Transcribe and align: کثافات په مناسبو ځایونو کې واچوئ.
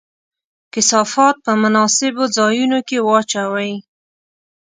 کثافات 0.73 1.35
په 1.45 1.51
مناسبو 1.63 2.23
ځایونو 2.37 2.79
کې 2.87 2.97
واچوئ. 3.07 3.73